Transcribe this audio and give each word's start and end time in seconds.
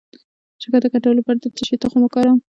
د 0.53 0.59
شکر 0.63 0.79
د 0.81 0.85
کنټرول 0.93 1.15
لپاره 1.17 1.37
د 1.39 1.45
څه 1.55 1.63
شي 1.67 1.75
تخم 1.83 2.01
وکاروم؟ 2.03 2.39